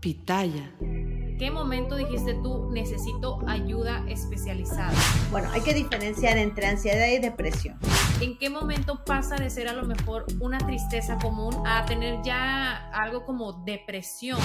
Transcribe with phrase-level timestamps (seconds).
[0.00, 0.74] Pitaya.
[1.38, 4.92] ¿Qué momento dijiste tú necesito ayuda especializada?
[5.30, 7.78] Bueno, hay que diferenciar entre ansiedad y depresión.
[8.20, 12.90] ¿En qué momento pasa de ser a lo mejor una tristeza común a tener ya
[12.90, 14.38] algo como depresión?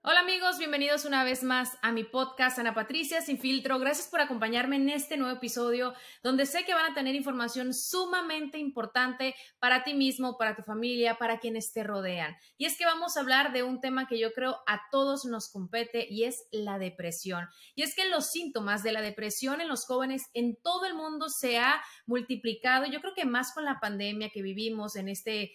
[0.00, 3.80] Hola amigos, bienvenidos una vez más a mi podcast Ana Patricia Sin Filtro.
[3.80, 8.58] Gracias por acompañarme en este nuevo episodio donde sé que van a tener información sumamente
[8.58, 12.36] importante para ti mismo, para tu familia, para quienes te rodean.
[12.56, 15.50] Y es que vamos a hablar de un tema que yo creo a todos nos
[15.50, 17.48] compete y es la depresión.
[17.74, 21.28] Y es que los síntomas de la depresión en los jóvenes en todo el mundo
[21.28, 22.86] se ha multiplicado.
[22.86, 25.54] Yo creo que más con la pandemia que vivimos en este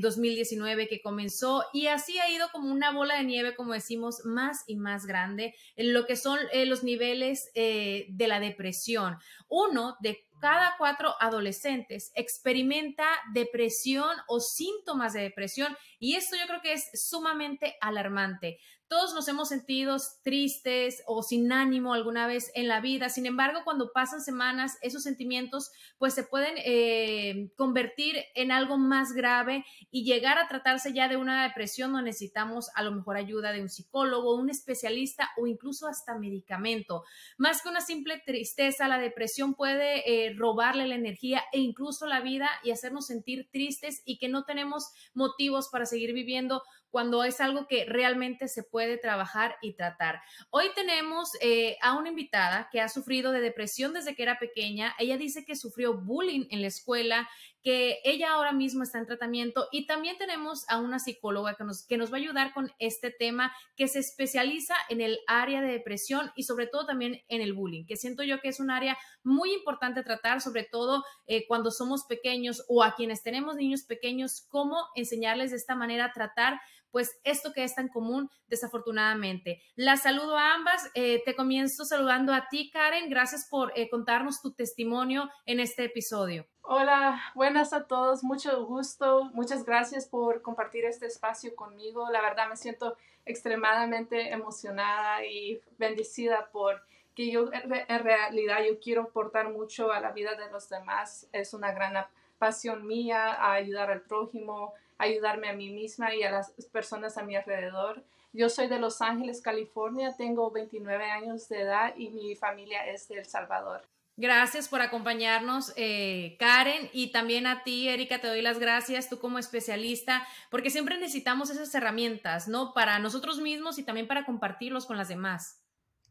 [0.00, 4.64] 2019 que comenzó y así ha ido como una bola de nieve, como decimos, más
[4.66, 9.18] y más grande en lo que son eh, los niveles eh, de la depresión.
[9.48, 16.60] Uno de cada cuatro adolescentes experimenta depresión o síntomas de depresión y esto yo creo
[16.60, 18.58] que es sumamente alarmante.
[18.88, 23.08] Todos nos hemos sentido tristes o sin ánimo alguna vez en la vida.
[23.08, 29.12] Sin embargo, cuando pasan semanas, esos sentimientos pues se pueden eh, convertir en algo más
[29.12, 33.50] grave y llegar a tratarse ya de una depresión donde necesitamos a lo mejor ayuda
[33.50, 37.02] de un psicólogo, un especialista o incluso hasta medicamento.
[37.38, 42.20] Más que una simple tristeza, la depresión puede eh, robarle la energía e incluso la
[42.20, 46.62] vida y hacernos sentir tristes y que no tenemos motivos para seguir viviendo
[46.96, 50.22] cuando es algo que realmente se puede trabajar y tratar.
[50.48, 54.94] Hoy tenemos eh, a una invitada que ha sufrido de depresión desde que era pequeña.
[54.98, 57.28] Ella dice que sufrió bullying en la escuela,
[57.66, 61.84] que ella ahora mismo está en tratamiento y también tenemos a una psicóloga que nos,
[61.84, 65.72] que nos va a ayudar con este tema que se especializa en el área de
[65.72, 68.96] depresión y sobre todo también en el bullying, que siento yo que es un área
[69.24, 74.46] muy importante tratar, sobre todo eh, cuando somos pequeños o a quienes tenemos niños pequeños,
[74.48, 76.60] cómo enseñarles de esta manera a tratar
[76.90, 79.62] pues esto que es tan común desafortunadamente.
[79.74, 80.90] La saludo a ambas.
[80.94, 83.10] Eh, te comienzo saludando a ti, Karen.
[83.10, 86.46] Gracias por eh, contarnos tu testimonio en este episodio.
[86.68, 92.10] Hola, buenas a todos, mucho gusto, muchas gracias por compartir este espacio conmigo.
[92.10, 96.82] La verdad me siento extremadamente emocionada y bendecida por
[97.14, 101.28] que yo en realidad yo quiero aportar mucho a la vida de los demás.
[101.32, 101.94] Es una gran
[102.38, 107.36] pasión mía ayudar al prójimo, ayudarme a mí misma y a las personas a mi
[107.36, 108.04] alrededor.
[108.32, 113.08] Yo soy de Los Ángeles, California, tengo 29 años de edad y mi familia es
[113.08, 113.82] de El Salvador.
[114.18, 119.18] Gracias por acompañarnos, eh, Karen, y también a ti, Erika, te doy las gracias, tú
[119.18, 122.72] como especialista, porque siempre necesitamos esas herramientas, ¿no?
[122.72, 125.60] Para nosotros mismos y también para compartirlos con las demás.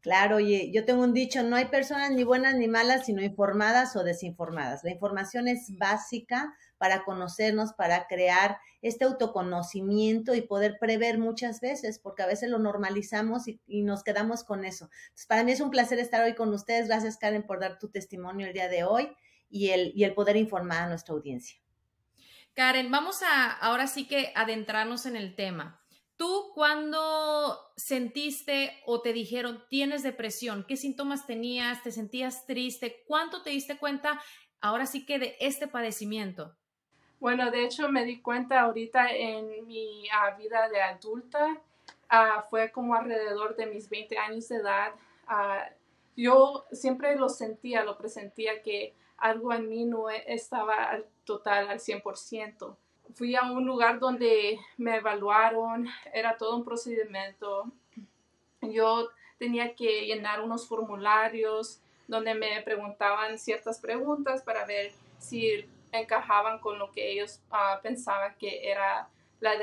[0.01, 3.95] Claro, oye, yo tengo un dicho, no hay personas ni buenas ni malas, sino informadas
[3.95, 4.83] o desinformadas.
[4.83, 11.99] La información es básica para conocernos, para crear este autoconocimiento y poder prever muchas veces,
[11.99, 14.89] porque a veces lo normalizamos y, nos quedamos con eso.
[15.05, 16.87] Entonces, para mí es un placer estar hoy con ustedes.
[16.87, 19.09] Gracias, Karen, por dar tu testimonio el día de hoy
[19.49, 21.57] y el, y el poder informar a nuestra audiencia.
[22.53, 25.81] Karen, vamos a ahora sí que adentrarnos en el tema.
[26.17, 30.65] ¿Tú cuando sentiste o te dijeron tienes depresión?
[30.65, 31.83] ¿Qué síntomas tenías?
[31.83, 33.03] ¿Te sentías triste?
[33.05, 34.21] ¿Cuánto te diste cuenta
[34.61, 36.55] ahora sí que de este padecimiento?
[37.25, 41.59] Bueno, de hecho me di cuenta ahorita en mi ah, vida de adulta,
[42.07, 44.93] ah, fue como alrededor de mis 20 años de edad.
[45.25, 45.67] Ah,
[46.15, 51.79] yo siempre lo sentía, lo presentía que algo en mí no estaba al total al
[51.79, 52.75] 100%
[53.15, 57.71] fui a un lugar donde me evaluaron, era todo un procedimiento.
[58.61, 65.65] Yo tenía que llenar unos formularios donde me preguntaban ciertas preguntas para ver si
[65.99, 69.09] encajaban con lo que ellos ah, pensaban que era
[69.39, 69.53] la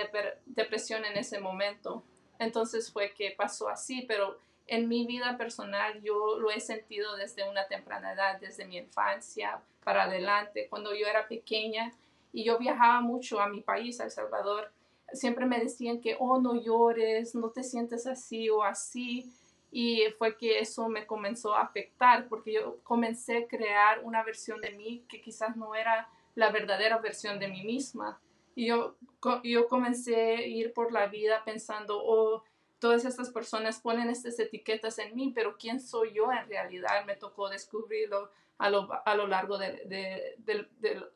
[0.47, 2.03] depresión en ese momento.
[2.39, 7.49] Entonces fue que pasó así, pero en mi vida personal yo lo he sentido desde
[7.49, 10.67] una temprana edad, desde mi infancia para adelante.
[10.69, 11.93] Cuando yo era pequeña
[12.33, 14.73] y yo viajaba mucho a mi país, a El Salvador,
[15.13, 19.31] siempre me decían que, oh, no llores, no te sientes así o así.
[19.71, 24.61] Y fue que eso me comenzó a afectar porque yo comencé a crear una versión
[24.61, 28.21] de mí que quizás no era la verdadera versión de mí misma.
[28.55, 28.97] Y yo,
[29.45, 32.45] yo comencé a ir por la vida pensando, oh,
[32.79, 37.05] todas estas personas ponen estas etiquetas en mí, pero ¿quién soy yo en realidad?
[37.07, 40.69] Me tocó descubrirlo a lo, a lo largo de, de,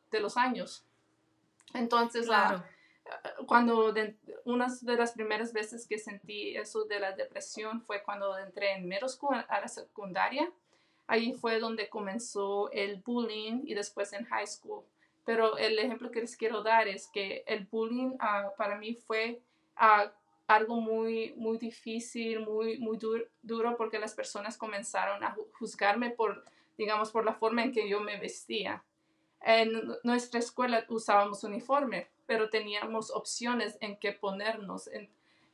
[0.09, 0.85] de, los años.
[1.73, 2.65] Entonces, la,
[3.45, 3.93] cuando
[4.45, 8.87] una de las primeras veces que sentí eso de la depresión fue cuando entré en
[8.87, 10.51] middle school, a la secundaria.
[11.05, 14.83] Ahí fue donde comenzó el bullying y después en high school.
[15.27, 19.41] Pero el ejemplo que les quiero dar es que el bullying ah, para mí fue
[19.75, 20.09] uh,
[20.47, 22.97] algo muy, muy difícil, muy, muy
[23.41, 26.45] duro, porque las personas comenzaron a juzgarme por,
[26.77, 28.85] digamos, por la forma en que yo me vestía.
[29.41, 34.89] En nuestra escuela usábamos uniforme, pero teníamos opciones en qué ponernos.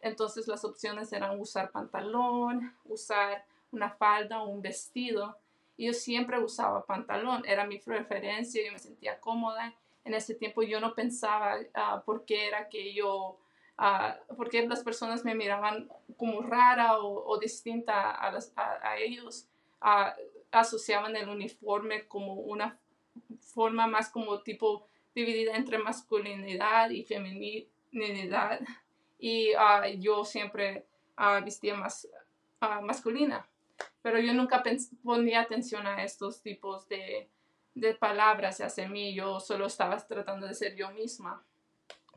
[0.01, 5.35] entonces las opciones eran usar pantalón, usar una falda o un vestido.
[5.77, 9.73] Yo siempre usaba pantalón, era mi preferencia, yo me sentía cómoda.
[10.05, 13.39] En ese tiempo yo no pensaba uh, por qué era que yo
[14.37, 19.47] porque las personas me miraban como rara o, distinta a, ellos,
[20.51, 22.77] asociaban el uniforme como una
[23.39, 28.59] forma más como tipo dividida entre masculinidad y feminidad.
[29.17, 29.51] Y
[29.99, 30.85] yo siempre
[31.43, 32.07] vestía más
[32.83, 33.47] masculina
[34.03, 34.61] pero yo nunca
[35.03, 37.27] ponía atención a estos tipos de,
[37.73, 41.43] de palabras hacia mí yo solo estaba tratando de ser yo misma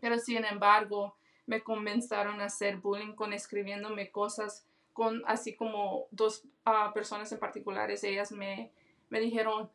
[0.00, 1.16] pero sin embargo
[1.46, 4.66] me comenzaron a hacer bullying con escribiéndome cosas
[4.96, 8.72] con así como dos ah, personas en particulares, ellas me,
[9.10, 9.70] me dijeron,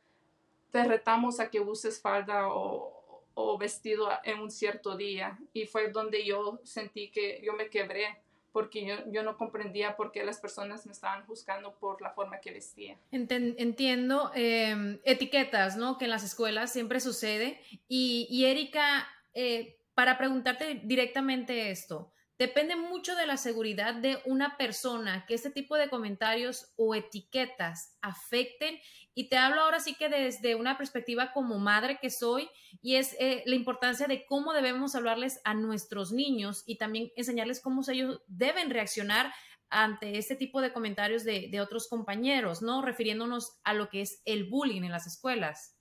[0.71, 5.37] te retamos a que uses falda o, o, vestido en un cierto día.
[5.53, 8.19] Y fue donde yo sentí que yo me quebré
[8.51, 12.39] porque yo, yo no comprendía por qué las personas me estaban juzgando por la forma
[12.39, 12.97] que vestía.
[13.11, 15.97] Entiendo em, etiquetas, ¿no?
[15.97, 17.61] Que en las escuelas siempre sucede.
[17.87, 22.11] Y, y Erika, eh, para preguntarte directamente esto,
[22.41, 27.99] depende mucho de la seguridad de una persona que este tipo de comentarios o etiquetas
[28.01, 28.79] afecten.
[29.13, 32.49] Y te hablo ahora sí que desde una perspectiva como madre que soy,
[32.81, 37.61] y es eh, la importancia de cómo debemos hablarles a nuestros niños y también enseñarles
[37.61, 39.31] cómo ellos deben reaccionar
[39.69, 42.81] ante este tipo de comentarios de, de otros compañeros, ¿no?
[42.81, 45.77] Refiriéndonos a lo que es el bullying en las escuelas.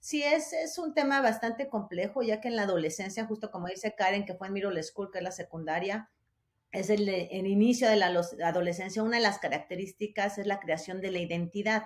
[0.00, 3.94] Sí, es, es un tema bastante complejo, ya que en la adolescencia, justo como dice
[3.96, 6.10] Karen, que fue en middle school, que es la secundaria,
[6.70, 8.06] es el, el inicio de la
[8.44, 11.84] adolescencia, una de las características es la creación de la identidad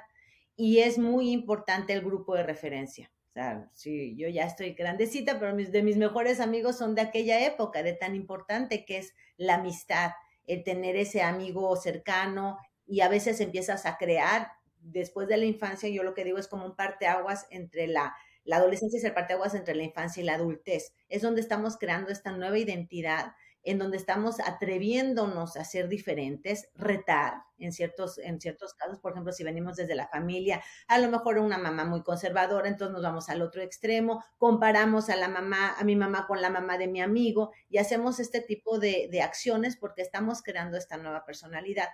[0.56, 3.10] y es muy importante el grupo de referencia.
[3.30, 7.00] O sea, sí, yo ya estoy grandecita, pero mis, de mis mejores amigos son de
[7.00, 10.10] aquella época, de tan importante que es la amistad,
[10.46, 14.48] el tener ese amigo cercano y a veces empiezas a crear
[14.82, 18.14] después de la infancia, yo lo que digo es como un parteaguas entre la,
[18.44, 20.94] la adolescencia es el parteaguas entre la infancia y la adultez.
[21.08, 23.32] Es donde estamos creando esta nueva identidad,
[23.64, 29.32] en donde estamos atreviéndonos a ser diferentes, retar en ciertos, en ciertos casos, por ejemplo,
[29.32, 33.28] si venimos desde la familia, a lo mejor una mamá muy conservadora, entonces nos vamos
[33.28, 37.00] al otro extremo, comparamos a la mamá, a mi mamá con la mamá de mi
[37.00, 41.88] amigo y hacemos este tipo de, de acciones porque estamos creando esta nueva personalidad.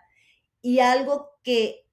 [0.62, 1.87] Y algo que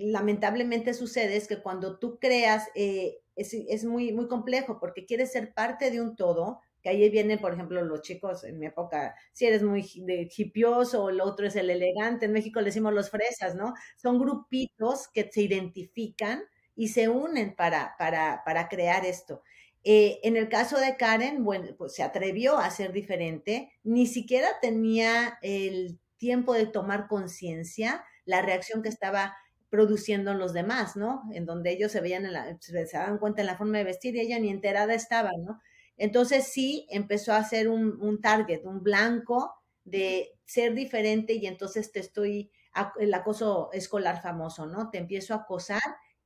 [0.00, 5.54] lamentablemente sucede es que cuando tú creas, eh, es, muy, muy complejo porque quieres ser
[5.54, 9.46] parte de un todo, que ahí vienen, por ejemplo, los chicos en mi época, si
[9.46, 13.54] eres muy de hipioso, el otro es el elegante, en México le decimos los fresas,
[13.54, 13.74] ¿no?
[13.96, 16.42] Son grupitos que se identifican
[16.74, 19.42] y se unen para, para, para crear esto.
[19.82, 24.48] Eh, en el caso de Karen, bueno, pues se atrevió a ser diferente, ni siquiera
[24.60, 29.34] tenía el tiempo de tomar conciencia la reacción que estaba
[29.70, 31.22] produciendo los demás, ¿no?
[31.32, 34.16] En donde ellos se veían, en la, se daban cuenta en la forma de vestir
[34.16, 35.60] y ella ni enterada estaba, ¿no?
[35.96, 41.92] Entonces sí empezó a ser un, un target, un blanco de ser diferente y entonces
[41.92, 42.50] te estoy,
[42.98, 44.90] el acoso escolar famoso, ¿no?
[44.90, 45.82] Te empiezo a acosar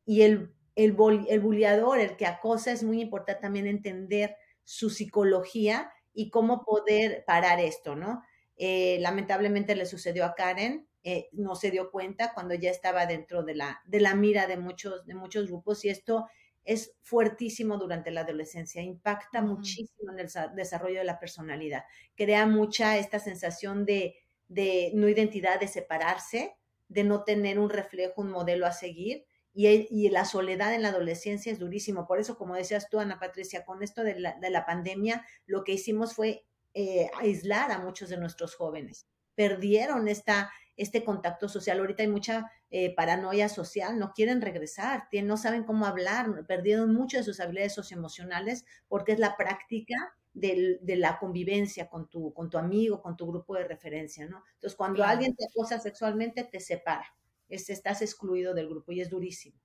[0.07, 0.97] y el, el,
[1.29, 7.25] el bulleador, el que acosa, es muy importante también entender su psicología y cómo poder
[7.27, 8.23] parar esto, ¿no?
[8.57, 13.43] Eh, lamentablemente le sucedió a Karen, eh, no se dio cuenta cuando ya estaba dentro
[13.43, 16.27] de la, de la mira de muchos, de muchos grupos y esto
[16.65, 21.85] es fuertísimo durante la adolescencia, impacta muchísimo en el desarrollo de la personalidad,
[22.17, 24.17] crea mucha esta sensación de,
[24.49, 26.57] de no identidad, de separarse,
[26.89, 29.27] de no tener un reflejo, un modelo a seguir.
[29.57, 32.09] Y, y, la soledad en la adolescencia es durísimo.
[32.09, 35.63] Por eso, como decías tú, Ana Patricia, con esto de la, de la pandemia, lo
[35.63, 36.45] que hicimos fue
[36.75, 39.07] eh, aislar a muchos de nuestros jóvenes.
[39.37, 41.79] Perdieron esta, este contacto social.
[41.79, 47.21] Ahorita hay mucha eh, paranoia social, no quieren regresar, no saben cómo hablar, perdieron muchas
[47.21, 49.95] de sus habilidades socioemocionales porque es la práctica
[50.35, 54.43] de la convivencia con tu, con tu amigo, con tu grupo de referencia, ¿no?
[54.55, 57.07] Entonces, cuando alguien te acosa sexualmente, te separa,
[57.49, 59.64] es, estás excluido del grupo y es durísimo.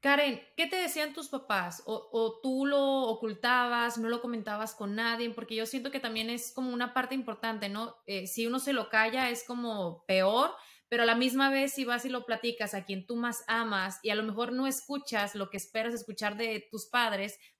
[0.00, 1.82] Karen, ¿qué te decían tus papás?
[1.84, 5.28] O, tú lo ocultabas, no lo comentabas con nadie?
[5.30, 7.96] Porque yo siento que también es como una parte importante, ¿no?
[8.06, 10.52] Eh, si uno se lo calla es como peor,
[10.88, 13.98] pero a la misma vez si vas y lo platicas a quien tú más amas
[14.04, 17.38] y a lo mejor no escuchas lo que esperas escuchar de tus padres,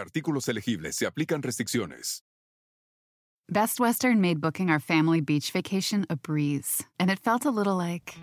[0.00, 2.22] artículos elegibles se aplican restricciones.
[3.50, 7.76] Best Western made booking our family beach vacation a breeze, and it felt a little
[7.76, 8.14] like.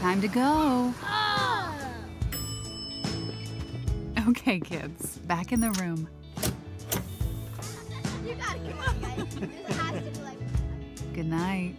[0.00, 0.92] Time to go.
[4.28, 6.08] Okay, kids, back in the room.
[11.14, 11.74] Good night.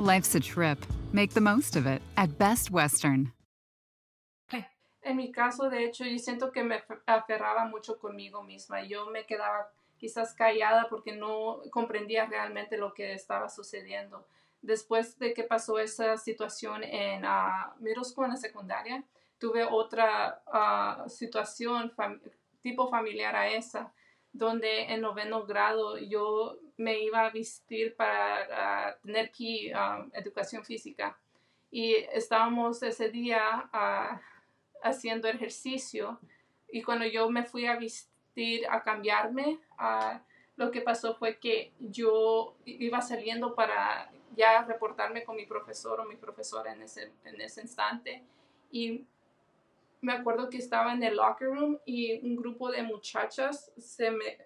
[0.00, 0.78] Life's a trip.
[1.12, 3.32] Make the most of it at Best Western.
[5.02, 8.82] En mi caso, de hecho, yo siento que me aferraba mucho conmigo misma.
[8.82, 14.26] Yo me quedaba quizás callada porque no comprendía realmente lo que estaba sucediendo.
[14.62, 19.04] Después de que pasó esa situación en uh, middle school, en la secundaria,
[19.38, 21.92] tuve otra uh, situación
[22.62, 23.92] tipo familiar a esa,
[24.32, 31.18] donde en noveno grado yo me iba a vestir para tener que um, educación física.
[31.70, 34.18] Y estábamos ese día uh,
[34.82, 36.18] haciendo ejercicio
[36.72, 40.18] y cuando yo me fui a vestir, a cambiarme, uh,
[40.56, 46.04] lo que pasó fue que yo iba saliendo para ya reportarme con mi profesor o
[46.04, 48.22] mi profesora en ese, en ese instante
[48.70, 49.04] y
[50.00, 54.38] me acuerdo que estaba en el locker room y un grupo de muchachas se me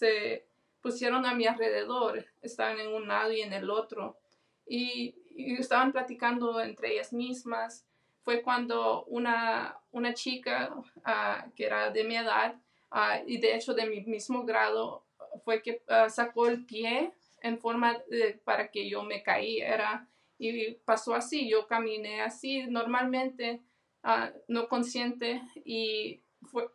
[0.00, 0.46] se
[0.80, 4.18] pusieron a mi alrededor, estaban en un lado y en el otro,
[4.66, 5.14] y,
[5.58, 7.86] estaban platicando entre ellas mismas.
[8.22, 12.54] Fue cuando una, una chica ah, que era de mi edad
[12.90, 15.02] ah, y de hecho de mi mismo grado
[15.44, 17.96] fue que ah, sacó el pie en forma
[18.44, 19.60] para que yo me caí.
[19.60, 20.06] Era,
[20.38, 23.62] y pasó así, yo caminé así normalmente,
[24.48, 26.22] no consciente, y,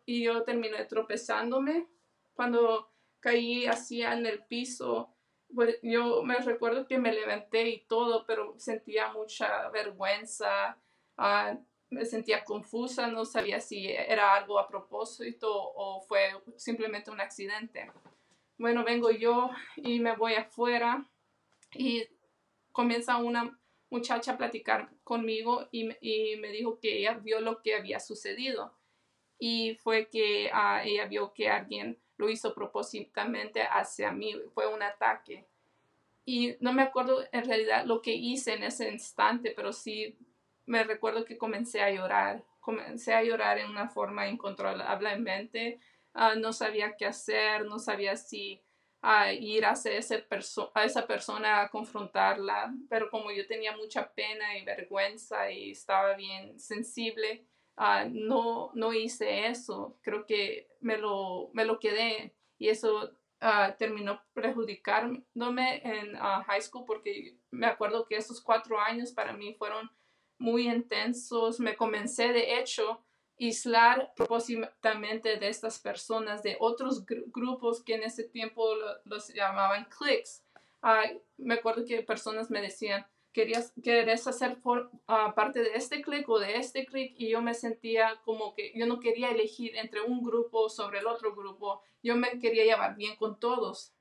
[0.04, 1.86] y yo terminé tropezándome.
[2.34, 2.90] Cuando
[3.26, 5.12] caí así en el piso.
[5.52, 10.78] Pues yo me recuerdo que me levanté y todo, pero sentía mucha vergüenza,
[11.16, 11.56] ah,
[11.90, 17.90] me sentía confusa, no sabía si era algo a propósito o fue simplemente un accidente.
[18.58, 21.04] Bueno, vengo yo y me voy afuera
[21.74, 22.08] y
[22.72, 23.58] comienza una
[23.90, 28.74] muchacha a platicar conmigo y, y me dijo que ella vio lo que había sucedido
[29.38, 34.82] y fue que uh, ella vio que alguien lo hizo propósitamente hacia mí, fue un
[34.82, 35.46] ataque.
[36.24, 40.16] Y no me acuerdo en realidad lo que hice en ese instante, pero sí
[40.64, 45.78] me recuerdo que comencé a llorar, comencé a llorar en una forma incontrolablemente,
[46.14, 48.60] uh, no sabía qué hacer, no sabía si
[49.06, 50.26] uh, ir hacia ese
[50.74, 56.14] a esa persona a confrontarla, pero como yo tenía mucha pena y vergüenza y estaba
[56.14, 57.46] bien sensible,
[57.76, 63.76] Ah, no, no hice eso, creo que me lo, me lo quedé y eso uh,
[63.78, 69.52] terminó perjudicándome en ah, high school porque me acuerdo que esos cuatro años para mí
[69.58, 69.90] fueron
[70.38, 72.98] muy intensos, me comencé de hecho a
[73.38, 78.66] aislar propósitamente de estas personas, de otros grupos que en ese tiempo
[79.04, 80.44] los llamaban cliques.
[81.36, 86.28] me acuerdo que personas me decían, querías, querés hacer por, ah, parte de este clic
[86.28, 90.00] o de este clic y yo me sentía como que yo no quería elegir entre
[90.00, 93.92] un grupo sobre el otro grupo, yo me quería llevar bien con todos.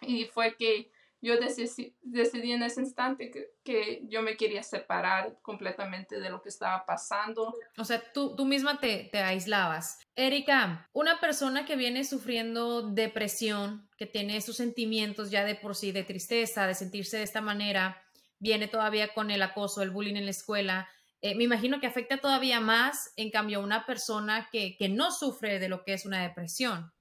[0.00, 0.90] Y fue que
[1.22, 6.42] yo decidí, decidí en ese instante que, que, yo me quería separar completamente de lo
[6.42, 7.54] que estaba pasando.
[7.78, 10.00] O sea, tú, tú misma te, te aislabas.
[10.16, 15.92] Erika, una persona que viene sufriendo depresión, que tiene esos sentimientos ya de por sí
[15.92, 18.02] de tristeza, de sentirse de esta manera,
[18.40, 20.88] viene todavía con el acoso, el bullying en la escuela,
[21.20, 25.12] eh, me imagino que afecta todavía más, en cambio, a una persona que, que no
[25.12, 26.92] sufre de lo que es una depresión.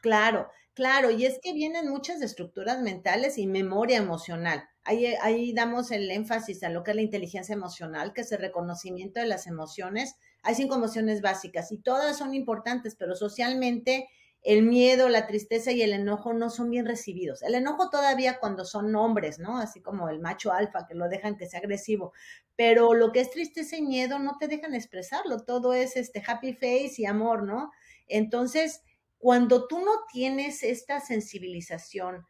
[0.00, 4.68] Claro, claro, y es que vienen muchas estructuras mentales y memoria emocional.
[4.84, 8.40] Ahí, ahí damos el énfasis a lo que es la inteligencia emocional, que es el
[8.40, 10.16] reconocimiento de las emociones.
[10.42, 14.08] Hay cinco emociones básicas y todas son importantes, pero socialmente
[14.42, 17.42] el miedo, la tristeza y el enojo no son bien recibidos.
[17.42, 19.58] El enojo todavía cuando son hombres, ¿no?
[19.58, 22.12] Así como el macho alfa que lo dejan que sea agresivo,
[22.56, 26.54] pero lo que es tristeza y miedo no te dejan expresarlo, todo es este happy
[26.54, 27.70] face y amor, ¿no?
[28.08, 28.82] Entonces,
[29.22, 32.26] cuando tú no tienes esta sensibilización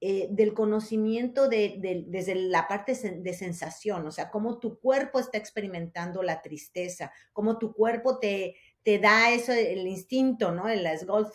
[0.00, 5.38] eh, del conocimiento de, desde la parte de sensación, o sea, cómo tu cuerpo está
[5.38, 10.68] experimentando la tristeza, cómo tu cuerpo te, te da eso, el instinto, ¿no?
[10.68, 10.84] El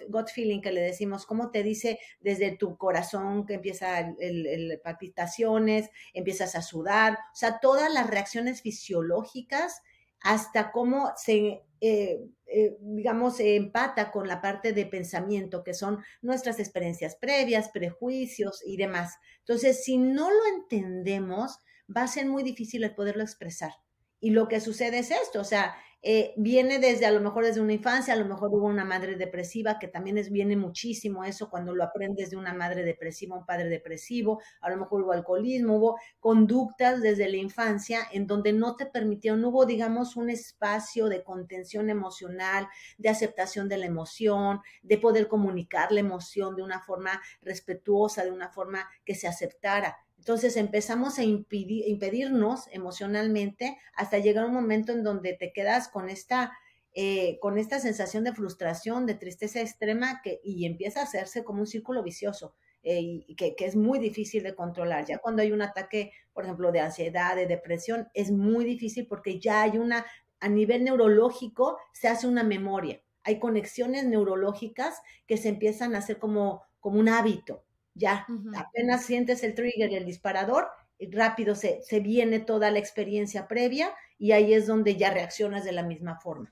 [0.10, 5.90] gut, feeling que le decimos, cómo te dice desde tu corazón que empieza el, palpitaciones,
[6.14, 9.82] empiezas a sudar, o sea, todas las reacciones fisiológicas
[10.20, 16.60] hasta cómo se, eh, eh, digamos, empata con la parte de pensamiento, que son nuestras
[16.60, 19.16] experiencias previas, prejuicios y demás.
[19.40, 21.60] Entonces, si no lo entendemos,
[21.96, 23.72] va a ser muy difícil el poderlo expresar.
[24.20, 27.60] Y lo que sucede es esto, o sea, eh, viene desde a lo mejor desde
[27.60, 31.50] una infancia, a lo mejor hubo una madre depresiva, que también es, viene muchísimo eso
[31.50, 35.78] cuando lo aprendes de una madre depresiva, un padre depresivo, a lo mejor hubo alcoholismo,
[35.78, 41.08] hubo conductas desde la infancia en donde no te permitieron, no hubo, digamos, un espacio
[41.08, 46.80] de contención emocional, de aceptación de la emoción, de poder comunicar la emoción de una
[46.80, 49.98] forma respetuosa, de una forma que se aceptara.
[50.28, 56.10] Entonces empezamos a impedirnos emocionalmente hasta llegar a un momento en donde te quedas con
[56.10, 56.52] esta,
[56.94, 61.62] eh, con esta sensación de frustración, de tristeza extrema que, y empieza a hacerse como
[61.62, 62.54] un círculo vicioso.
[62.84, 65.06] Eh, y que, que, es muy difícil de controlar.
[65.06, 69.40] Ya cuando hay un ataque, por ejemplo, de ansiedad, de depresión, es muy difícil porque
[69.40, 70.06] ya hay una,
[70.42, 73.02] a nivel neurológico, se hace una memoria.
[73.24, 77.64] Hay conexiones neurológicas que se empiezan a hacer como, como un hábito
[77.98, 80.70] ya apenas sientes el trigger y el disparador,
[81.12, 85.72] rápido se, se, viene toda la experiencia previa y ahí es donde ya reaccionas de
[85.72, 86.52] la misma forma.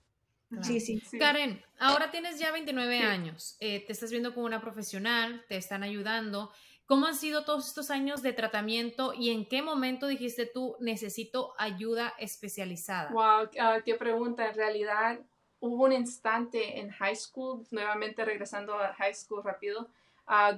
[0.62, 5.44] Sí, sí, Karen, ahora tienes ya 29 años, eh, te estás viendo como una profesional,
[5.50, 6.52] te están ayudando.
[6.86, 11.56] ¿Cómo han sido todos estos años de tratamiento y en qué momento dijiste tú necesito
[11.58, 13.10] ayuda especializada?
[13.12, 14.48] Wow, ah, qué pregunta.
[14.48, 15.20] En realidad
[15.60, 19.90] hubo un instante en high school, nuevamente regresando a high school rápido,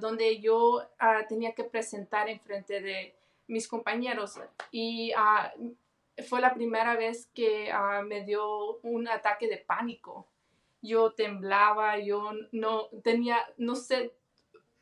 [0.00, 0.88] donde yo
[1.28, 3.14] tenía que presentar en frente de
[3.46, 4.38] mis compañeros.
[4.70, 5.12] Y
[6.28, 7.72] fue la primera vez que
[8.06, 10.26] me dio un ataque de pánico.
[10.80, 14.14] Yo temblaba, yo no tenía, no sé,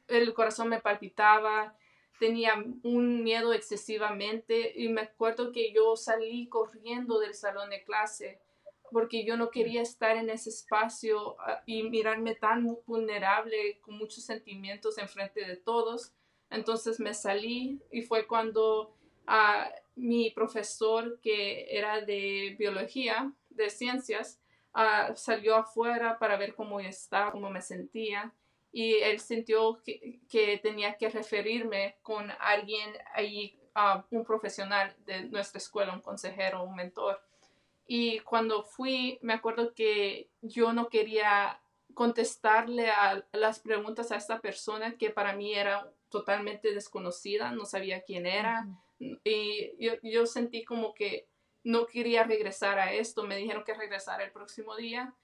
[0.09, 1.75] el corazón me palpitaba,
[2.21, 4.73] tenía un miedo excesivamente.
[4.77, 8.41] Y me acuerdo que yo salí corriendo del salón de clase
[8.91, 14.25] porque yo no quería estar en ese espacio ah, y mirarme tan vulnerable con muchos
[14.25, 16.13] sentimientos enfrente de todos.
[16.51, 18.97] Entonces me salí y fue cuando
[19.29, 24.41] uh, mi profesor, que era de biología, de ciencias,
[24.75, 28.33] uh, salió afuera para ver cómo estaba, cómo me sentía.
[28.73, 33.59] Y él sintió que, que tenía que referirme con alguien ahí,
[34.11, 37.21] un profesional de nuestra escuela, un consejero, un mentor.
[37.87, 41.61] Y cuando fui, me acuerdo que yo no quería
[41.95, 48.03] contestarle a las preguntas a esta persona que para mí era totalmente desconocida, no sabía
[48.03, 48.69] quién era.
[48.99, 51.29] Y yo, yo, sentí como que
[51.65, 53.23] no quería regresar a esto.
[53.25, 55.15] Me dijeron que regresara el próximo día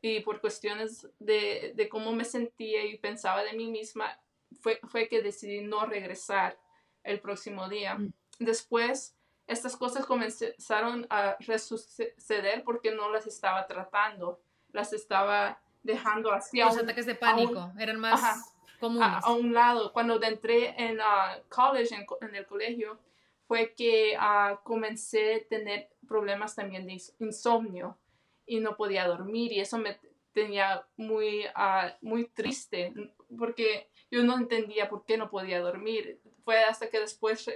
[0.00, 4.20] y por cuestiones de, de cómo me sentía y pensaba de mí misma,
[4.60, 6.58] fue, fue que decidí no regresar
[7.04, 7.98] el próximo día.
[8.38, 14.40] Después estas cosas comenzaron a resuceder porque no las estaba tratando,
[14.72, 19.08] las estaba dejando hacia Los ataques de pánico eran más comunes.
[19.22, 22.98] A, un lado, cuando entré en uh, college, en, el colegio,
[23.46, 27.98] fue que uh, comencé a tener problemas también de insomnio
[28.46, 29.98] y no podía dormir y eso me
[30.32, 32.92] tenía muy, uh, muy triste
[33.38, 36.20] porque yo no entendía por qué no podía dormir.
[36.44, 37.48] Fue hasta que después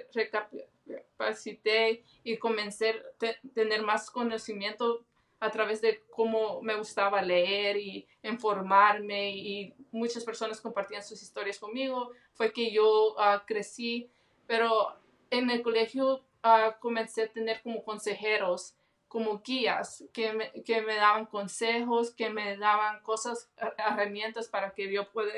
[0.86, 5.04] recapacité y comencé a tener más conocimiento
[5.38, 11.58] a través de cómo me gustaba leer y informarme y muchas personas compartían sus historias
[11.58, 14.10] conmigo, fue que yo ah, crecí
[14.46, 14.96] pero
[15.30, 18.74] en el colegio ah, comencé a tener como consejeros,
[19.08, 24.90] como guías, que me, que me daban consejos, que me daban cosas, herramientas para que
[24.92, 25.32] yo pueda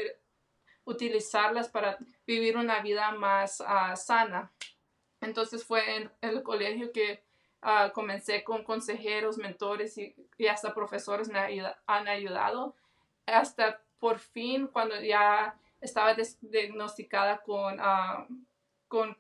[0.84, 4.52] utilizarlas para vivir una vida más ah, sana.
[5.20, 7.22] Entonces fue en, el colegio que
[7.62, 10.14] ah, comencé con consejeros, mentores y,
[10.48, 11.38] hasta profesores me
[11.86, 12.74] han ayudado.
[13.26, 18.26] Hasta por fin, cuando ya estaba diagnosticada con, uh,
[18.86, 19.16] con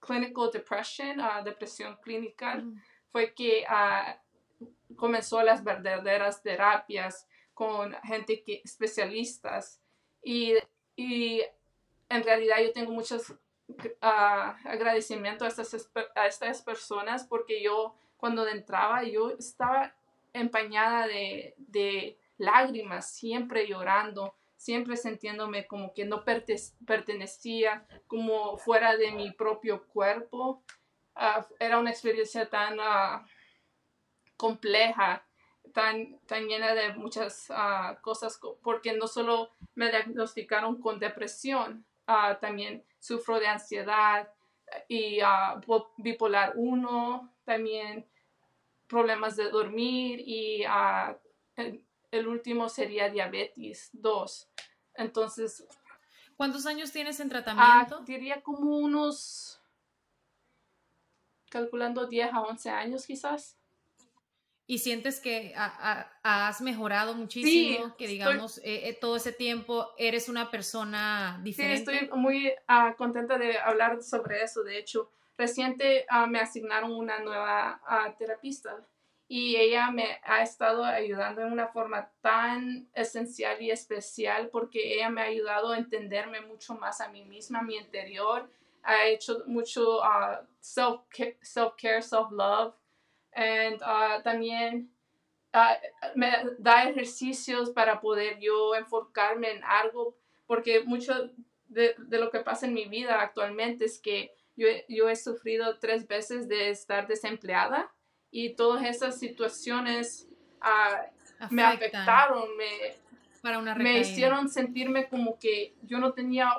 [0.00, 2.82] clinical depression, depresión clínica, mm.
[3.10, 3.64] fue que
[4.96, 9.80] comenzó las verdaderas terapias con gente que especialistas
[10.22, 10.54] y
[10.96, 11.42] y
[12.08, 13.34] en realidad yo tengo muchos
[13.68, 19.94] uh, agradecimientos a estas, a estas personas porque yo cuando entraba yo estaba
[20.32, 29.12] empañada de, de lágrimas, siempre llorando, siempre sintiéndome como que no pertenecía, como fuera de
[29.12, 30.62] mi propio cuerpo.
[31.14, 33.26] Uh, era una experiencia tan uh,
[34.36, 35.26] compleja
[35.76, 42.38] tan, tan llena de muchas ah, cosas, porque no solo me diagnosticaron con depresión, ah,
[42.40, 44.28] también sufro de ansiedad
[44.88, 48.08] y uh, bipolar 1, también
[48.88, 50.64] problemas de dormir y
[51.54, 54.48] el, el, último sería diabetes 2.
[54.94, 55.66] Entonces...
[56.36, 58.00] ¿Cuántos años tienes en tratamiento?
[58.00, 59.62] diría como unos,
[61.48, 63.56] calculando 10 a 11 años quizás
[64.68, 70.50] y sientes que has mejorado muchísimo, que digamos, eh, eh, todo ese tiempo eres una
[70.50, 71.92] persona diferente.
[71.92, 74.64] Sí, estoy muy ah, contenta de hablar sobre eso.
[74.64, 78.84] De hecho, reciente ah, me asignaron una nueva ah, terapista
[79.28, 85.10] y ella me ha estado ayudando en una forma tan esencial y especial porque ella
[85.10, 88.50] me ha ayudado a entenderme mucho más a mí misma, a mi interior.
[88.82, 90.00] Ha hecho mucho
[90.60, 92.02] self-care, self-love.
[92.02, 92.74] self love
[93.36, 94.90] y uh, también
[95.52, 101.30] uh, me da ejercicios para poder yo enfocarme en algo, porque mucho
[101.68, 105.78] de, de, lo que pasa en mi vida actualmente es que yo, yo he sufrido
[105.78, 107.92] tres veces de estar desempleada
[108.30, 110.28] y todas esas situaciones
[110.62, 112.96] uh, me afectaron, me,
[113.42, 116.50] para una me hicieron sentirme como que yo no tenía,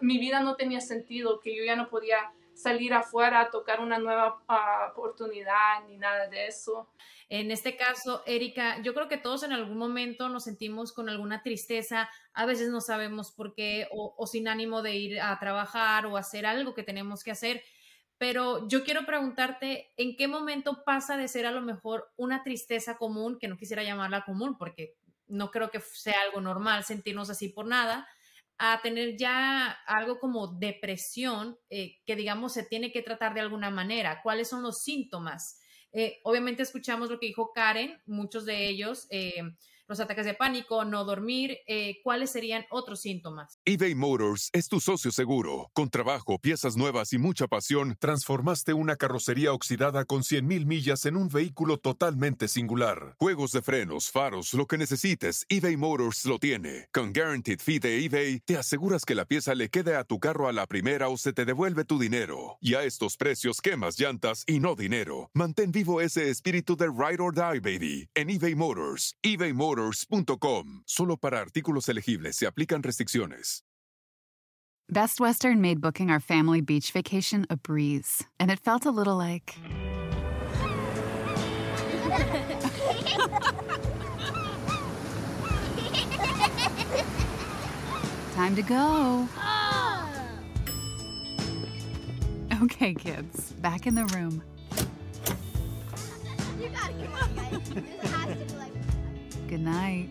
[0.00, 3.98] mi vida no tenía sentido, que yo ya no podía salir afuera a tocar una
[3.98, 6.88] nueva ah, oportunidad ni nada de eso.
[7.28, 11.42] En este caso, Erika, yo creo que todos en algún momento nos sentimos con alguna
[11.42, 16.16] tristeza, a veces no sabemos por qué o, sin ánimo de ir a trabajar o
[16.16, 17.62] hacer algo que tenemos que hacer.
[18.18, 22.96] Pero yo quiero preguntarte, ¿en qué momento pasa de ser a lo mejor una tristeza
[22.96, 27.50] común, que no quisiera llamarla común, porque no creo que sea algo normal sentirnos así
[27.50, 28.08] por nada,
[28.58, 33.70] a tener ya algo como depresión eh, que digamos se tiene que tratar de alguna
[33.70, 34.20] manera.
[34.22, 35.60] ¿Cuáles son los síntomas?
[35.92, 39.42] Eh, obviamente escuchamos lo que dijo Karen, muchos de ellos eh,
[39.88, 43.60] los ataques de pánico, no dormir, eh, ¿cuáles serían otros síntomas?
[43.64, 45.70] eBay Motors es tu socio seguro.
[45.74, 51.16] Con trabajo, piezas nuevas y mucha pasión, transformaste una carrocería oxidada con 100.000 millas en
[51.16, 53.14] un vehículo totalmente singular.
[53.18, 56.88] Juegos de frenos, faros, lo que necesites, eBay Motors lo tiene.
[56.92, 60.48] Con Guaranteed Fee de eBay, te aseguras que la pieza le quede a tu carro
[60.48, 62.58] a la primera o se te devuelve tu dinero.
[62.60, 65.30] Y a estos precios, quemas llantas y no dinero.
[65.32, 69.14] Mantén vivo ese espíritu de Ride or Die, baby, en eBay Motors.
[69.22, 70.82] eBay Motors Motors.com.
[70.86, 73.62] Solo para artículos elegibles se aplican restricciones.
[74.88, 79.16] Best Western made booking our family beach vacation a breeze, and it felt a little
[79.16, 79.54] like.
[88.34, 89.28] Time to go.
[92.62, 94.42] Okay, kids, back in the room.
[96.60, 97.68] You gotta come on, guys.
[97.68, 98.75] This has to be like.
[99.48, 100.10] Good night.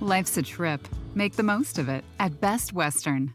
[0.00, 0.86] Life's a trip.
[1.14, 3.34] Make the most of it at Best Western.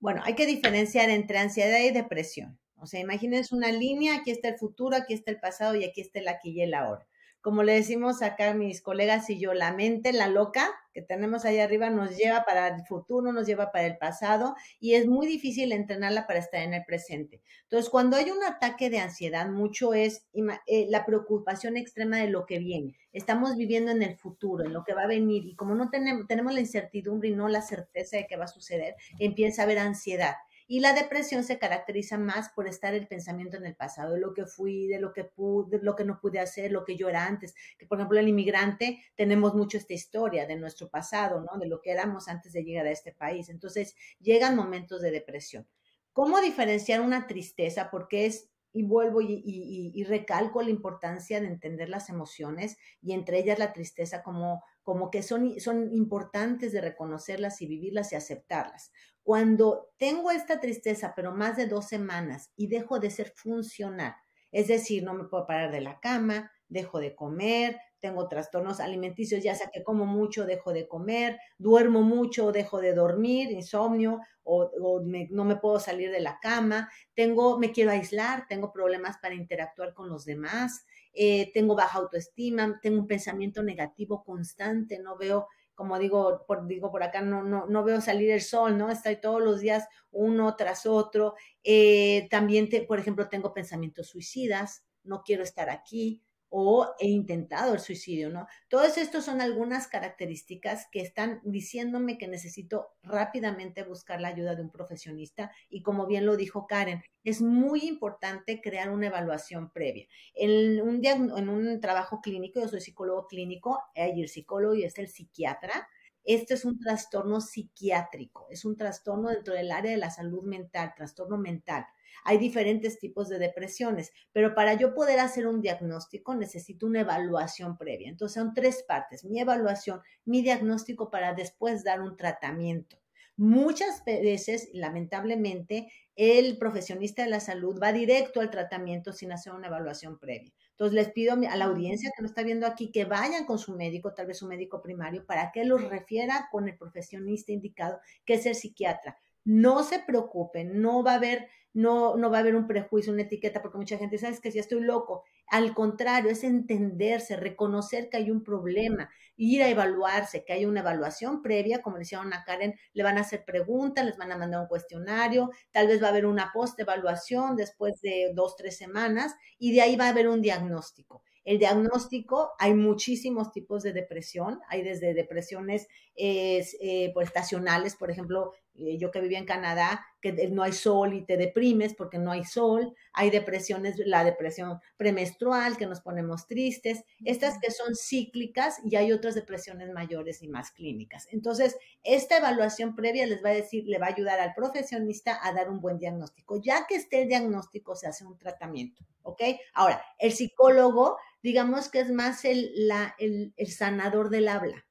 [0.00, 2.58] Bueno, hay que diferenciar entre ansiedad y depresión.
[2.76, 6.00] O sea, imagínense una línea, aquí está el futuro, aquí está el pasado y aquí
[6.00, 7.06] está el aquí y el ahora
[7.40, 11.58] como le decimos acá mis colegas y yo, la mente, la loca que tenemos ahí
[11.58, 15.72] arriba nos lleva para el futuro, nos lleva para el pasado y es muy difícil
[15.72, 17.40] entrenarla para estar en el presente.
[17.62, 20.26] Entonces, cuando hay un ataque de ansiedad, mucho es
[20.66, 22.96] eh, la preocupación extrema de lo que viene.
[23.12, 26.26] Estamos viviendo en el futuro, en lo que va a venir y como no tenemos,
[26.26, 29.78] tenemos la incertidumbre y no la certeza de que va a suceder, empieza a haber
[29.78, 30.34] ansiedad
[30.72, 34.32] Y la depresión se caracteriza más por estar el pensamiento en el pasado, de lo
[34.32, 37.08] que fui, de lo que pude, de lo que no pude hacer, lo que yo
[37.08, 37.56] era antes.
[37.76, 41.58] Que por ejemplo, el inmigrante tenemos mucho esta historia de nuestro pasado, ¿no?
[41.58, 43.48] De lo que éramos antes de llegar a este país.
[43.48, 45.66] Entonces, llegan momentos de depresión.
[46.12, 47.90] ¿Cómo diferenciar una tristeza?
[47.90, 53.58] Porque es y vuelvo y, recalco la importancia de entender las emociones y entre ellas
[53.58, 58.92] la tristeza como, como que son, son importantes de reconocerlas y vivirlas y aceptarlas.
[59.22, 64.14] Cuando tengo esta tristeza, pero más de dos semanas y dejo de ser funcional,
[64.52, 69.42] es decir, no me puedo parar de la cama, dejo de comer, tengo trastornos alimenticios,
[69.42, 74.70] ya sea que como mucho, dejo de comer, duermo mucho, dejo de dormir, insomnio, o,
[75.02, 79.94] no me puedo salir de la cama, tengo, me quiero aislar, tengo problemas para interactuar
[79.94, 85.46] con los demás, eh, tengo baja autoestima, tengo un pensamiento negativo constante, no veo
[85.80, 88.90] como digo por, digo por acá, no, no, no veo salir el sol, ¿no?
[88.90, 91.36] Estoy todos los días uno tras otro.
[91.64, 97.80] Eh, también, por ejemplo, tengo pensamientos suicidas, no quiero estar aquí, o he intentado el
[97.80, 98.46] suicidio, ¿no?
[98.68, 104.62] Todos estos son algunas características que están diciéndome que necesito rápidamente buscar la ayuda de
[104.62, 110.06] un profesionista y como bien lo dijo Karen, es muy importante crear una evaluación previa.
[110.34, 115.88] En un, trabajo clínico, yo soy psicólogo clínico, el psicólogo y es el psiquiatra,
[116.24, 120.92] este es un trastorno psiquiátrico, es un trastorno dentro del área de la salud mental,
[120.96, 121.86] trastorno mental.
[122.24, 127.76] Hay diferentes tipos de depresiones, pero para yo poder hacer un diagnóstico necesito una evaluación
[127.76, 128.08] previa.
[128.08, 133.00] Entonces son tres partes, mi evaluación, mi diagnóstico para después dar un tratamiento.
[133.42, 139.68] Muchas veces, lamentablemente, el profesionista de la salud va directo al tratamiento sin hacer una
[139.68, 140.52] evaluación previa.
[140.72, 143.74] Entonces, les pido a la audiencia que lo está viendo aquí que vayan con su
[143.74, 148.34] médico, tal vez su médico primario, para que los refiera con el profesionista indicado, que
[148.34, 149.18] es el psiquiatra.
[149.44, 153.22] No se preocupen, no va a haber no, no va a haber un prejuicio, una
[153.22, 155.24] etiqueta, porque mucha gente sabe que si estoy loco.
[155.46, 160.80] Al contrario, es entenderse, reconocer que hay un problema, ir a evaluarse, que hay una
[160.80, 164.62] evaluación previa, como le hicieron Karen, le van a hacer preguntas, les van a mandar
[164.62, 169.72] un cuestionario, tal vez va a haber una post-evaluación después de dos, tres semanas, y
[169.72, 171.22] de ahí va a haber un diagnóstico.
[171.44, 178.52] El diagnóstico, hay muchísimos tipos de depresión, hay desde depresiones eh, pues, estacionales, por ejemplo,
[178.80, 182.30] eh, yo que vivía en Canadá, que no hay sol y te deprimes porque no
[182.30, 188.78] hay sol, hay depresiones, la depresión premenstrual, que nos ponemos tristes, estas que son cíclicas
[188.84, 191.28] y hay otras depresiones mayores y más clínicas.
[191.30, 195.52] Entonces, esta evaluación previa les va a decir, le va a ayudar al profesionista a
[195.52, 196.60] dar un buen diagnóstico.
[196.60, 199.42] Ya que esté el diagnóstico, se hace un tratamiento, ¿ok?
[199.74, 204.84] Ahora, el psicólogo, digamos que es más el, la, el, el sanador del habla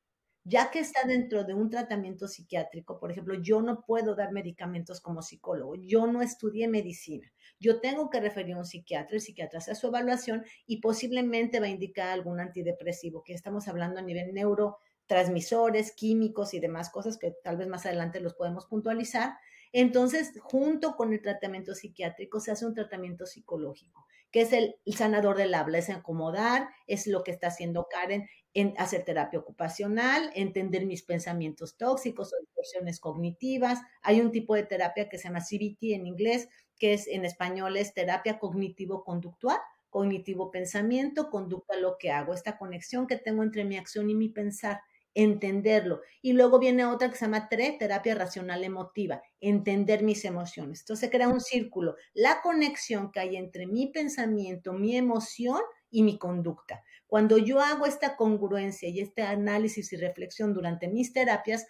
[0.50, 5.00] ya que está dentro de un tratamiento psiquiátrico, por ejemplo, yo no puedo dar medicamentos
[5.00, 9.60] como psicólogo, yo no estudié medicina, yo tengo que referir a un psiquiatra, el psiquiatra
[9.60, 14.34] hace su evaluación y posiblemente va a indicar algún antidepresivo, que estamos hablando a nivel
[14.34, 19.34] neurotransmisores, químicos y demás cosas que tal vez más adelante los podemos puntualizar.
[19.72, 25.38] Entonces, junto con el tratamiento psiquiátrico, se hace un tratamiento psicológico que es el, sanador
[25.38, 30.86] del habla, es acomodar, es lo que está haciendo Karen en hacer terapia ocupacional, entender
[30.86, 33.80] mis pensamientos tóxicos o distorsiones cognitivas.
[34.02, 37.78] Hay un tipo de terapia que se llama CBT en inglés, que es en español
[37.78, 39.60] es terapia cognitivo-conductual,
[39.90, 44.30] cognitivo pensamiento, conducta lo que hago, esta conexión que tengo entre mi acción y mi
[44.30, 44.82] pensar
[45.14, 46.02] entenderlo.
[46.22, 50.82] Y luego viene otra que se llama TRE, terapia racional emotiva, entender mis emociones.
[50.82, 55.60] Entonces se crea un círculo, la conexión que hay entre mi pensamiento, mi emoción
[55.90, 56.84] y mi conducta.
[57.08, 61.68] Cuando yo hago esta congruencia y este análisis y reflexión durante mis terapias,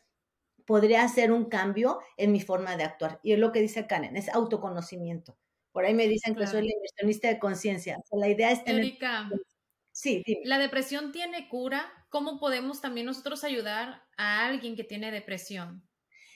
[0.66, 3.20] podría hacer un cambio en mi forma de actuar.
[3.24, 5.38] Y es lo que dice Karen, es autoconocimiento.
[5.72, 7.98] Por ahí me dicen que soy la inversionista de conciencia.
[8.12, 8.98] la idea es tener...
[9.92, 11.92] Sí, ¿La depresión tiene cura?
[12.10, 15.88] ¿Cómo podemos también nosotros ayudar a alguien que tiene depresión?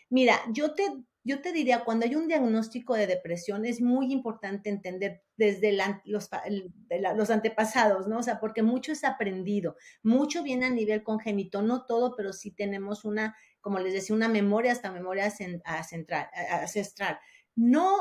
[0.09, 0.83] Mira, yo te,
[1.23, 6.29] yo te diría, cuando hay un diagnóstico de depresión, es muy importante entender desde los,
[7.29, 8.19] antepasados, ¿no?
[8.19, 12.51] O sea, porque mucho es aprendido, mucho viene a nivel congénito, no todo, pero sí
[12.51, 15.31] tenemos una, como les decía, una memoria, hasta memoria
[15.65, 17.19] ancestral.
[17.55, 17.95] No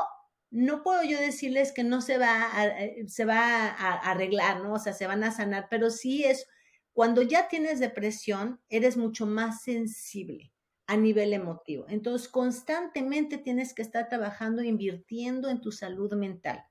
[0.51, 4.73] no puedo yo decirles que no se va a, eh, se va a arreglar, ¿no?
[4.73, 6.47] O sea, se van a sanar, pero sí es
[6.93, 10.53] cuando ya tienes depresión, eres mucho más sensible
[10.87, 11.85] a nivel emotivo.
[11.87, 16.63] Entonces, constantemente tienes que estar trabajando, invirtiendo en tu salud mental.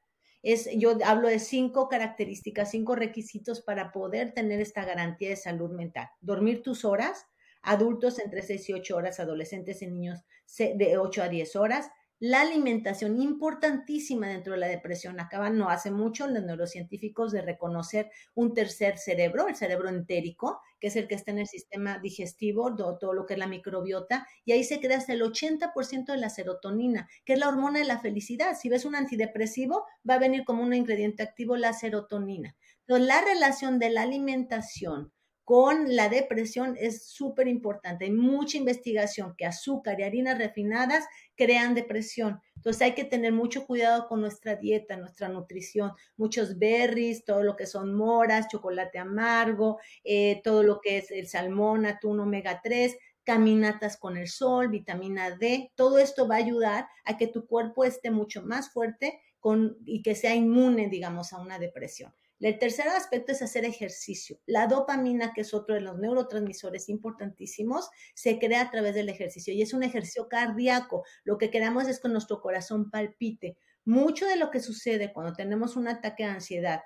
[0.42, 5.70] Es, yo hablo de cinco características, cinco requisitos para poder tener esta garantía de salud
[5.70, 6.08] mental.
[6.20, 7.26] Dormir tus horas,
[7.62, 10.24] adultos entre 6 y 8 horas, adolescentes y niños
[10.58, 11.90] de 8 a 10 horas,
[12.22, 15.18] la alimentación, importantísima dentro de la depresión.
[15.18, 20.86] Acaban no hace mucho los neurocientíficos de reconocer un tercer cerebro, el cerebro entérico, que
[20.86, 24.52] es el que está en el sistema digestivo, todo, lo que es la microbiota, y
[24.52, 27.98] ahí se crea hasta el 80% de la serotonina, que es la hormona de la
[27.98, 28.56] felicidad.
[28.56, 32.54] Si ves un antidepresivo, va a venir como un ingrediente activo la serotonina.
[32.86, 35.12] Entonces, la relación de la alimentación
[35.44, 38.04] con la depresión es súper importante.
[38.04, 41.04] Hay mucha investigación que azúcar y harinas refinadas
[41.36, 42.40] crean depresión.
[42.56, 47.56] Entonces hay que tener mucho cuidado con nuestra dieta, nuestra nutrición, muchos berries, todo lo
[47.56, 52.96] que son moras, chocolate amargo, eh, todo lo que es el salmón, atún, omega 3,
[53.24, 57.84] caminatas con el sol, vitamina D, todo esto va a ayudar a que tu cuerpo
[57.84, 62.12] esté mucho más fuerte con, y que sea inmune, digamos, a una depresión.
[62.42, 64.38] El tercer aspecto es hacer ejercicio.
[64.46, 69.54] La dopamina, que es otro de los neurotransmisores importantísimos, se crea a través del ejercicio
[69.54, 71.04] y es un ejercicio cardíaco.
[71.22, 73.56] Lo que queremos es que nuestro corazón palpite.
[73.84, 76.80] Mucho de lo que sucede cuando tenemos un ataque de ansiedad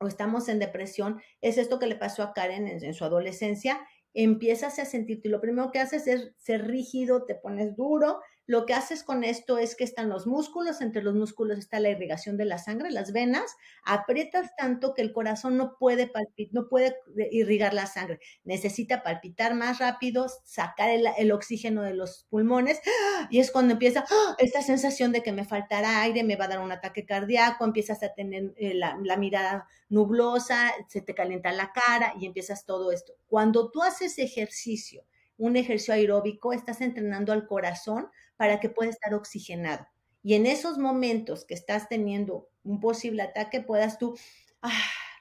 [0.00, 3.80] o estamos en depresión es esto que le pasó a Karen en, su adolescencia.
[4.12, 8.66] Empiezas a sentirte, y lo primero que haces es ser rígido, te pones duro, lo
[8.66, 12.36] que haces con esto es que están los músculos, entre los músculos está la irrigación
[12.36, 16.96] de la sangre, las venas, aprietas tanto que el corazón no puede palpitar, no puede
[17.30, 22.80] irrigar la sangre, necesita palpitar más rápido, sacar el, oxígeno de los pulmones
[23.30, 24.34] y es cuando empieza ¡ah!
[24.38, 28.02] esta sensación de que me faltará aire, me va a dar un ataque cardíaco, empiezas
[28.02, 32.90] a tener eh, la, la mirada nublosa, se te calienta la cara y empiezas todo
[32.90, 33.12] esto.
[33.28, 35.04] Cuando tú haces ejercicio,
[35.38, 39.86] un ejercicio aeróbico, estás entrenando al corazón para que pueda estar oxigenado.
[40.22, 44.16] Y en esos momentos que estás teniendo un posible ataque, puedas tú
[44.62, 44.72] ah,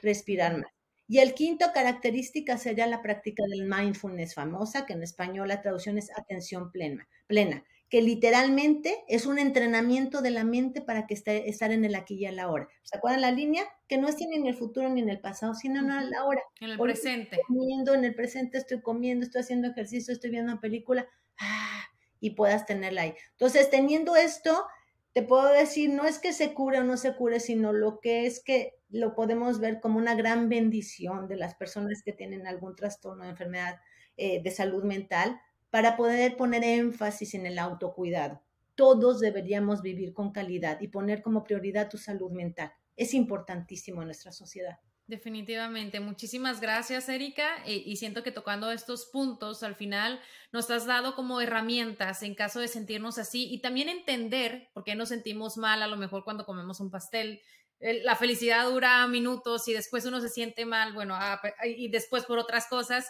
[0.01, 0.71] respirar más.
[1.05, 5.97] Y el quinto característica sería la práctica del mindfulness famosa, que en español la traducción
[5.97, 11.49] es atención plena, plena que literalmente es un entrenamiento de la mente para que esté,
[11.49, 12.69] estar en el aquí y en la ahora.
[12.83, 13.63] ¿Se acuerdan la línea?
[13.87, 16.41] Que no es ni en el futuro ni en el pasado, sino en la hora.
[16.61, 17.37] En el presente.
[17.37, 21.07] Estoy comiendo, en el presente estoy comiendo, estoy haciendo ejercicio, estoy viendo una película.
[21.39, 21.88] Ah,
[22.19, 23.15] y puedas tenerla ahí.
[23.31, 24.65] Entonces, teniendo esto,
[25.13, 28.25] te puedo decir, no es que se cure o no se cure, sino lo que
[28.25, 32.75] es que lo podemos ver como una gran bendición de las personas que tienen algún
[32.75, 33.79] trastorno de enfermedad
[34.17, 38.41] eh, de salud mental para poder poner énfasis en el autocuidado.
[38.75, 42.71] Todos deberíamos vivir con calidad y poner como prioridad tu salud mental.
[42.95, 44.79] Es importantísimo en nuestra sociedad.
[45.09, 45.99] Definitivamente.
[45.99, 47.63] Muchísimas gracias, Erika.
[47.65, 52.35] Eh, y siento que tocando estos puntos, al final nos has dado como herramientas en
[52.35, 56.23] caso de sentirnos así y también entender por qué nos sentimos mal a lo mejor
[56.23, 57.41] cuando comemos un pastel.
[57.79, 61.17] La felicidad dura minutos y después uno se siente mal, bueno,
[61.65, 63.09] y después por otras cosas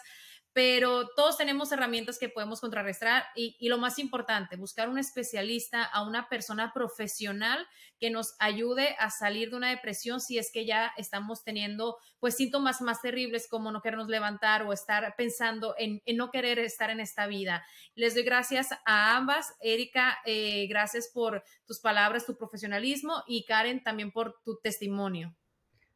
[0.52, 6.02] pero todos tenemos herramientas que podemos contrarrestar y, lo más importante, buscar un especialista, a
[6.02, 7.66] una persona profesional
[8.00, 12.36] que nos ayude a salir de una depresión si es que ya estamos teniendo pues
[12.36, 16.98] síntomas más terribles como no querernos levantar o estar pensando en, no querer estar en
[16.98, 17.64] esta vida.
[17.94, 19.54] Les doy gracias a ambas.
[19.60, 25.36] Erika, eh, gracias por tus palabras, tu profesionalismo y Karen también por tu testimonio.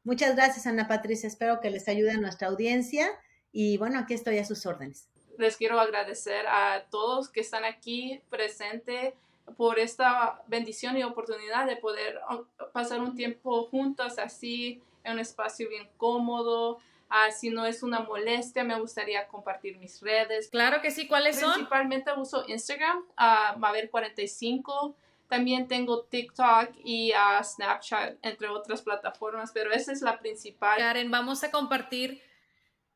[0.05, 1.27] Muchas gracias, Ana Patricia.
[1.27, 3.09] Espero que les ayude a nuestra audiencia
[3.55, 5.09] y bueno, aquí estoy a sus órdenes.
[5.39, 9.15] Les quiero agradecer a todos que están aquí presentes
[9.57, 15.19] por esta bendición y oportunidad de poder oh, pasar un tiempo juntos así en un
[15.21, 16.79] espacio bien cómodo.
[17.11, 20.49] Uh, si no es una molestia, me gustaría compartir mis redes.
[20.49, 21.53] Claro que sí, ¿cuáles son?
[21.53, 24.95] Principalmente uso Instagram, uh, Maver45.
[25.29, 27.13] También tengo TikTok y
[27.43, 30.79] Snapchat, entre otras plataformas, pero esa es la principal.
[30.79, 32.21] Karen, vamos a compartir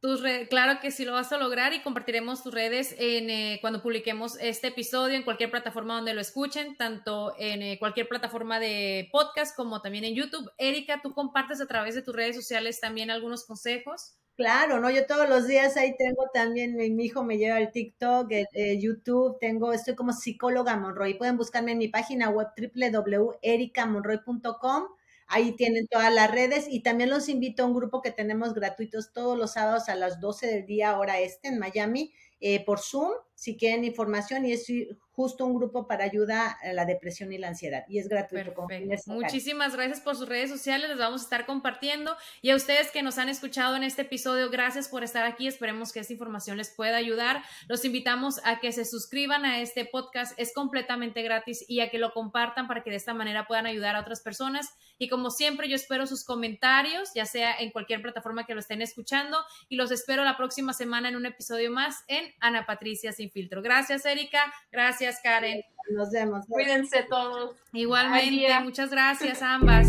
[0.00, 3.82] tus claro que sí lo vas a lograr y compartiremos tus redes en, eh, cuando
[3.82, 9.08] publiquemos este episodio en cualquier plataforma donde lo escuchen, tanto en eh, cualquier plataforma de
[9.10, 10.52] podcast como también en YouTube.
[10.56, 14.14] Erika, ¿tú compartes a través de tus redes sociales también algunos consejos?
[14.36, 14.88] Claro, ¿no?
[14.88, 19.36] Yo todos los días ahí tengo también, mi, hijo me lleva el TikTok, el, YouTube,
[19.40, 21.14] tengo, estoy como psicóloga Monroy.
[21.14, 24.84] Pueden buscarme en mi página web www.ericamonroy.com
[25.28, 29.12] Ahí tienen todas las redes y también los invito a un grupo que tenemos gratuitos
[29.12, 33.12] todos los sábados a las 12 del día hora este en Miami eh, por Zoom
[33.38, 34.66] si quieren información y es
[35.12, 38.66] justo un grupo para ayuda a la depresión y la ansiedad y es gratuito.
[39.06, 43.02] Muchísimas gracias por sus redes sociales, les vamos a estar compartiendo y a ustedes que
[43.02, 46.70] nos han escuchado en este episodio, gracias por estar aquí, esperemos que esta información les
[46.70, 47.44] pueda ayudar.
[47.68, 51.98] Los invitamos a que se suscriban a este podcast, es completamente gratis y a que
[51.98, 55.68] lo compartan para que de esta manera puedan ayudar a otras personas y como siempre
[55.68, 59.38] yo espero sus comentarios, ya sea en cualquier plataforma que lo estén escuchando
[59.68, 63.30] y los espero la próxima semana en un episodio más en Ana Patricia Sin sin
[63.30, 63.62] filtro.
[63.62, 64.52] Gracias, Erika.
[64.72, 65.62] Gracias, Karen.
[65.90, 66.46] Nos vemos.
[66.46, 67.56] Cuídense todos.
[67.72, 69.88] Igualmente, muchas gracias a ambas.